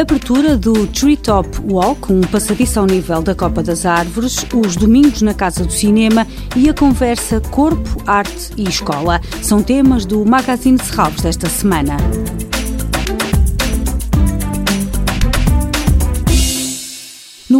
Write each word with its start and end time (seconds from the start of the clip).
abertura 0.00 0.56
do 0.56 0.86
Treetop 0.88 1.48
Walk, 1.70 2.12
um 2.12 2.20
passadiço 2.20 2.78
ao 2.78 2.86
nível 2.86 3.22
da 3.22 3.34
Copa 3.34 3.62
das 3.62 3.86
Árvores, 3.86 4.44
os 4.54 4.76
domingos 4.76 5.22
na 5.22 5.32
Casa 5.32 5.64
do 5.64 5.72
Cinema 5.72 6.26
e 6.54 6.68
a 6.68 6.74
conversa 6.74 7.40
Corpo, 7.40 8.02
Arte 8.06 8.50
e 8.56 8.68
Escola. 8.68 9.20
São 9.40 9.62
temas 9.62 10.04
do 10.04 10.24
Magazine 10.26 10.78
Serralves 10.78 11.22
desta 11.22 11.48
semana. 11.48 11.96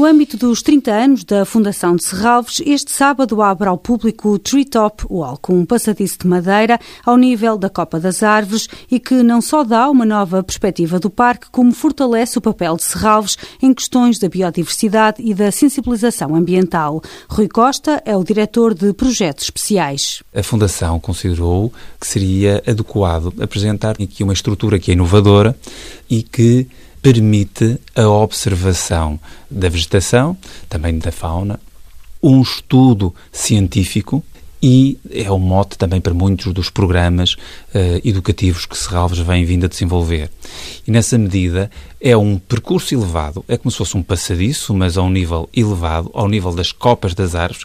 No 0.03 0.09
âmbito 0.09 0.37
dos 0.37 0.62
30 0.62 0.91
anos 0.91 1.23
da 1.23 1.45
Fundação 1.45 1.95
de 1.95 2.02
Serralves, 2.02 2.61
este 2.66 2.91
sábado 2.91 3.41
abre 3.41 3.69
ao 3.69 3.79
público 3.79 4.30
o 4.30 4.39
Treetop 4.39 5.05
Walk, 5.09 5.52
um 5.52 5.65
passadiço 5.65 6.19
de 6.19 6.27
madeira 6.27 6.77
ao 7.06 7.16
nível 7.16 7.56
da 7.56 7.70
Copa 7.70 8.01
das 8.01 8.20
Árvores 8.20 8.69
e 8.91 8.98
que 8.98 9.23
não 9.23 9.41
só 9.41 9.62
dá 9.62 9.88
uma 9.88 10.05
nova 10.05 10.43
perspectiva 10.43 10.98
do 10.98 11.09
parque, 11.09 11.46
como 11.52 11.70
fortalece 11.70 12.37
o 12.37 12.41
papel 12.41 12.77
de 12.77 12.83
Serralves 12.83 13.38
em 13.62 13.73
questões 13.73 14.19
da 14.19 14.29
biodiversidade 14.29 15.23
e 15.23 15.33
da 15.33 15.52
sensibilização 15.52 16.34
ambiental. 16.34 17.01
Rui 17.29 17.46
Costa 17.46 18.02
é 18.05 18.16
o 18.16 18.24
diretor 18.24 18.74
de 18.74 18.93
projetos 18.93 19.45
especiais. 19.45 20.21
A 20.34 20.43
Fundação 20.43 20.98
considerou 20.98 21.73
que 22.01 22.09
seria 22.09 22.60
adequado 22.66 23.32
apresentar 23.41 23.93
aqui 23.93 24.24
uma 24.24 24.32
estrutura 24.32 24.80
que 24.80 24.91
é 24.91 24.95
inovadora 24.95 25.57
e 26.10 26.24
que 26.24 26.66
permite 27.02 27.79
a 27.95 28.09
observação 28.09 29.19
da 29.51 29.69
vegetação, 29.69 30.37
também 30.69 30.98
da 30.98 31.10
fauna, 31.10 31.60
um 32.23 32.41
estudo 32.41 33.12
científico 33.33 34.24
e 34.62 34.97
é 35.10 35.29
o 35.29 35.34
um 35.34 35.38
mote 35.41 35.77
também 35.77 36.01
para 36.01 36.15
muitos 36.15 36.52
dos 36.52 36.70
programas 36.70 37.32
uh, 37.32 38.01
educativos 38.04 38.65
que 38.65 38.79
Serralves 38.79 39.18
vem 39.18 39.45
vindo 39.45 39.66
a 39.66 39.68
desenvolver. 39.68 40.30
E 40.87 40.91
nessa 40.93 41.18
medida 41.18 41.68
é 42.01 42.16
um 42.16 42.38
percurso 42.38 42.95
elevado, 42.95 43.45
é 43.48 43.57
como 43.57 43.73
se 43.73 43.79
fosse 43.79 43.96
um 43.96 44.02
passadiço, 44.04 44.73
mas 44.73 44.96
a 44.96 45.02
um 45.02 45.10
nível 45.10 45.48
elevado, 45.52 46.13
ao 46.15 46.29
nível 46.29 46.54
das 46.54 46.71
copas 46.71 47.13
das 47.13 47.35
árvores, 47.35 47.65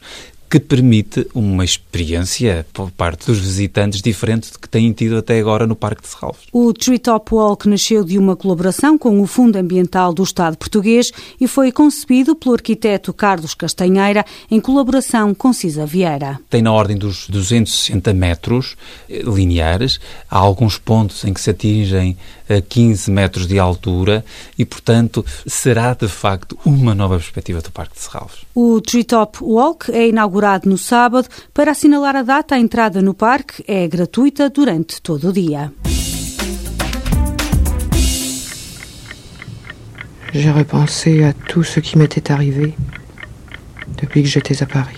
que 0.50 0.60
permite 0.60 1.28
uma 1.34 1.66
experiência 1.66 2.66
por 2.72 2.90
parte 2.92 3.28
dos 3.28 3.40
visitantes 3.40 4.02
diferente 4.02 4.52
do 4.52 4.60
que 4.60 4.70
têm 4.70 4.92
tido 4.94 5.18
até 5.18 5.40
agora 5.40 5.68
no 5.68 5.76
Parque 5.76 6.02
de 6.04 6.08
Serralves. 6.08 6.44
O 6.54 6.74
Treetop 6.74 7.34
Walk 7.34 7.68
nasceu 7.68 8.04
de 8.04 8.18
uma 8.18 8.36
colaboração 8.36 8.98
com 8.98 9.20
o 9.22 9.28
Fundo 9.28 9.58
Ambiental 9.58 10.14
do 10.14 10.24
Estado 10.24 10.58
português 10.58 11.12
e 11.40 11.48
foi 11.48 11.72
concebido 11.72 12.36
pelo 12.36 12.56
arquiteto 12.56 13.14
Carlos 13.14 13.54
Castanheira 13.54 14.26
em 14.50 14.60
colaboração 14.62 15.34
com 15.34 15.52
Cisa 15.52 15.86
Vieira. 15.86 16.40
Tem 16.50 16.62
na 16.62 16.72
ordem 16.72 16.98
dos 16.98 17.28
260 17.28 18.14
metros 18.14 18.78
eh, 19.10 19.22
lineares, 19.24 20.00
há 20.30 20.38
alguns 20.38 20.78
pontos 20.78 21.26
em 21.26 21.34
que 21.34 21.42
se 21.42 21.50
atingem 21.50 22.18
a 22.50 22.62
15 22.62 23.12
metros 23.12 23.46
de 23.46 23.60
altura 23.60 24.24
e, 24.58 24.64
portanto, 24.64 25.26
será 25.46 25.94
de 25.94 26.08
facto 26.08 26.58
uma 26.64 26.96
nova 26.96 27.16
perspectiva 27.16 27.62
do 27.62 27.70
Parque 27.70 27.96
de 27.96 28.02
Serralves. 28.02 28.38
O 28.56 28.80
Treetop 28.80 29.40
Walk 29.44 29.92
é 29.92 30.08
inaugurado 30.08 30.37
no 30.66 30.78
sábado. 30.78 31.28
Para 31.54 31.72
assinalar 31.72 32.16
a 32.16 32.24
data, 32.24 32.56
a 32.56 32.60
entrada 32.60 33.02
no 33.02 33.14
parque 33.14 33.64
é 33.68 33.88
gratuita 33.88 34.50
durante 34.50 35.02
todo 35.02 35.30
o 35.30 35.34
dia. 35.34 35.72
J'ai 40.34 40.52
repensé 40.52 41.24
à 41.24 41.34
tout 41.34 41.64
ce 41.64 41.80
qui 41.80 41.98
m'était 41.98 42.32
arrivé 42.32 42.76
depuis 44.00 44.22
que 44.22 44.30
j'étais 44.30 44.62
à 44.62 44.66
Paris. 44.66 44.98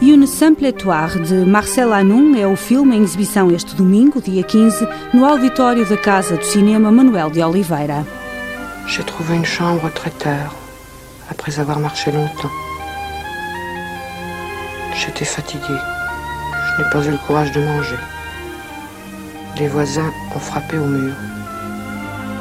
Une 0.00 0.26
Simple 0.26 0.66
Étoire, 0.66 1.18
de 1.18 1.44
Marcel 1.44 1.92
Anum, 1.92 2.34
é 2.34 2.46
o 2.46 2.56
filme 2.56 2.96
em 2.96 3.02
exibição 3.02 3.50
este 3.50 3.74
domingo, 3.74 4.20
dia 4.20 4.42
15, 4.42 4.86
no 5.14 5.24
auditório 5.24 5.88
da 5.88 5.96
Casa 5.96 6.36
do 6.36 6.44
Cinema 6.44 6.90
Manuel 6.92 7.30
de 7.30 7.42
Oliveira. 7.42 8.04
J'ai 8.86 9.04
trouvé 9.04 9.36
une 9.36 9.44
chambre 9.44 9.90
très 9.92 10.10
tard, 10.10 10.54
après 11.30 11.58
avoir 11.58 11.78
marché 11.78 12.12
longtemps. 12.12 12.50
J'étais 14.94 15.24
fatigué. 15.24 15.62
Je 15.68 16.82
n'ai 16.82 16.90
pas 16.90 17.04
eu 17.04 17.10
le 17.10 17.18
courage 17.26 17.52
de 17.52 17.60
manger. 17.60 17.96
Les 19.58 19.68
voisins 19.68 20.12
ont 20.34 20.38
frappé 20.38 20.78
au 20.78 20.84
mur. 20.84 21.14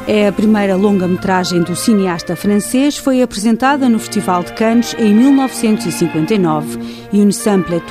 É 0.07 0.27
a 0.27 0.31
primeira 0.31 0.75
longa-metragem 0.75 1.61
do 1.61 1.75
cineasta 1.75 2.35
francês, 2.35 2.97
foi 2.97 3.21
apresentada 3.21 3.87
no 3.87 3.99
Festival 3.99 4.43
de 4.43 4.51
Cannes 4.53 4.95
em 4.97 5.13
1959. 5.13 6.79
Une 7.13 7.31
Simple 7.31 7.81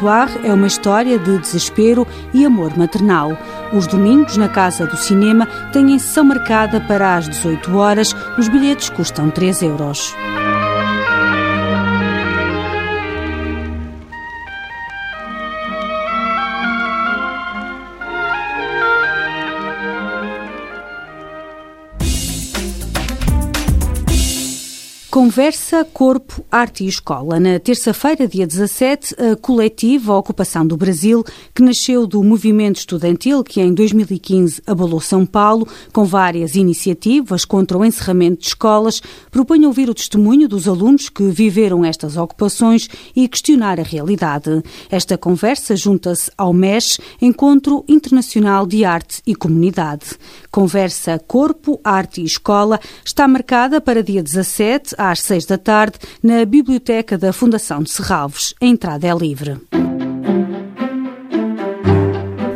é 0.45 0.53
uma 0.53 0.67
história 0.67 1.19
de 1.19 1.39
desespero 1.39 2.07
e 2.35 2.45
amor 2.45 2.77
maternal. 2.77 3.37
Os 3.73 3.87
domingos, 3.87 4.37
na 4.37 4.49
Casa 4.49 4.87
do 4.87 4.97
Cinema, 4.97 5.47
têm 5.73 5.99
sessão 5.99 6.25
marcada 6.25 6.81
para 6.81 7.17
às 7.17 7.29
18 7.29 7.77
horas. 7.77 8.15
Os 8.37 8.49
bilhetes 8.49 8.91
custam 8.91 9.31
3 9.31 9.63
euros. 9.63 10.15
Conversa 25.11 25.85
Corpo, 25.85 26.47
Arte 26.53 26.85
e 26.85 26.87
Escola. 26.87 27.41
Na 27.41 27.59
terça-feira, 27.59 28.29
dia 28.29 28.47
17, 28.47 29.17
a 29.21 29.35
coletiva 29.35 30.15
Ocupação 30.15 30.65
do 30.65 30.77
Brasil, 30.77 31.25
que 31.53 31.65
nasceu 31.65 32.07
do 32.07 32.23
movimento 32.23 32.77
estudantil 32.77 33.43
que 33.43 33.61
em 33.61 33.75
2015 33.75 34.63
abalou 34.65 35.01
São 35.01 35.27
Paulo, 35.27 35.67
com 35.93 36.05
várias 36.05 36.55
iniciativas 36.55 37.45
contra 37.45 37.77
o 37.77 37.85
encerramento 37.85 38.43
de 38.43 38.47
escolas, 38.47 39.03
propõe 39.33 39.67
ouvir 39.67 39.91
o 39.91 39.95
testemunho 39.95 40.49
dos 40.49 40.69
alunos 40.69 41.09
que 41.09 41.25
viveram 41.25 41.85
estas 41.85 42.17
ocupações 42.17 42.89
e 43.15 43.27
questionar 43.27 43.81
a 43.81 43.83
realidade. 43.83 44.63
Esta 44.89 45.19
conversa 45.19 45.75
junta-se 45.75 46.31
ao 46.39 46.53
MES, 46.53 47.01
Encontro 47.21 47.85
Internacional 47.89 48.65
de 48.65 48.85
Arte 48.85 49.21
e 49.27 49.35
Comunidade. 49.35 50.07
Conversa 50.53 51.19
Corpo, 51.19 51.81
Arte 51.83 52.21
e 52.21 52.25
Escola 52.25 52.79
está 53.05 53.27
marcada 53.27 53.81
para 53.81 54.05
dia 54.05 54.23
17 54.23 55.00
às 55.01 55.21
seis 55.21 55.47
da 55.47 55.57
tarde 55.57 55.99
na 56.23 56.45
Biblioteca 56.45 57.17
da 57.17 57.33
Fundação 57.33 57.83
de 57.83 57.91
Serralves. 57.91 58.55
A 58.61 58.67
entrada 58.67 59.07
é 59.07 59.15
livre. 59.15 59.59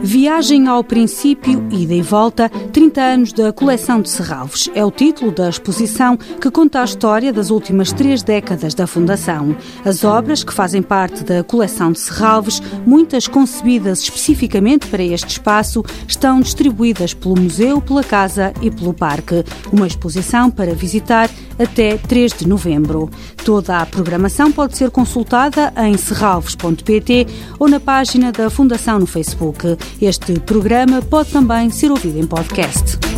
Viagem 0.03 0.69
ao 0.69 0.85
princípio, 0.85 1.67
ida 1.71 1.95
e 1.95 2.03
volta, 2.03 2.49
30 2.49 3.01
anos 3.01 3.33
da 3.33 3.53
coleção 3.53 4.03
de 4.03 4.11
Serralves. 4.11 4.69
É 4.75 4.85
o 4.85 4.91
título 4.91 5.33
da 5.33 5.49
exposição 5.49 6.17
que 6.17 6.51
conta 6.51 6.83
a 6.83 6.85
história 6.85 7.33
das 7.33 7.51
últimas 7.51 7.91
três 7.91 8.23
décadas 8.23 8.75
da 8.75 8.87
Fundação. 8.87 9.57
As 9.85 10.05
obras 10.05 10.45
que 10.45 10.53
fazem 10.53 10.83
parte 10.83 11.25
da 11.25 11.43
coleção 11.43 11.91
de 11.91 12.01
Serralves, 12.01 12.61
muitas 12.87 13.27
concebidas 13.27 14.01
especificamente 14.01 14.87
para 14.89 15.03
este 15.03 15.29
espaço, 15.29 15.83
estão 16.07 16.41
distribuídas 16.41 17.15
pelo 17.15 17.41
museu, 17.41 17.81
pela 17.81 18.05
casa 18.05 18.53
e 18.61 18.71
pelo 18.71 18.93
parque. 18.93 19.43
Uma 19.73 19.87
exposição 19.87 20.51
para 20.51 20.75
visitar 20.75 21.31
até 21.59 21.97
3 21.97 22.33
de 22.33 22.49
novembro. 22.49 23.11
Toda 23.45 23.79
a 23.79 23.87
programação 23.87 24.51
pode 24.51 24.77
ser 24.77 24.91
consultada 24.91 25.73
em 25.77 25.97
serralves.pt 25.97 27.27
ou 27.59 27.69
na 27.69 27.81
página 27.81 28.33
da 28.33 28.51
Fundação 28.51 28.99
no 28.99 29.07
Facebook. 29.07 29.77
Este 30.01 30.39
programa 30.41 31.03
pode 31.03 31.31
também 31.31 31.71
ser 31.71 31.91
ouvido 31.91 32.19
em 32.19 32.27
podcast. 32.27 33.14